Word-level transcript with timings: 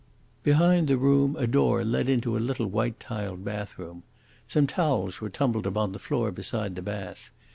Behind 0.41 0.87
the 0.87 0.97
room 0.97 1.35
a 1.37 1.45
door 1.45 1.85
led 1.85 2.09
into 2.09 2.35
a 2.35 2.39
little 2.41 2.65
white 2.65 2.99
tiled 2.99 3.45
bathroom. 3.45 4.01
Some 4.47 4.65
towels 4.65 5.21
were 5.21 5.29
tumbled 5.29 5.67
upon 5.67 5.91
the 5.91 5.99
floor 5.99 6.31
beside 6.31 6.73
the 6.73 6.81
bath. 6.81 7.29